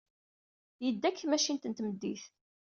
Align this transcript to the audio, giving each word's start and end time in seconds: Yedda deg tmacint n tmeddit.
Yedda 0.85 1.09
deg 1.09 1.15
tmacint 1.19 1.67
n 1.67 1.73
tmeddit. 1.77 2.23